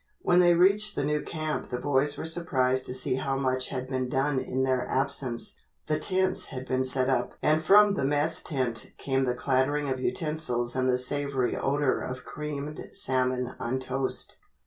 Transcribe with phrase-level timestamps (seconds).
[0.21, 3.87] When they reached the new camp the boys were surprised to see how much had
[3.87, 5.57] been done in their absence.
[5.85, 9.99] The tents had been set up and from the mess tent came the clattering of
[9.99, 14.39] utensils and the savory odor of creamed salmon on toast.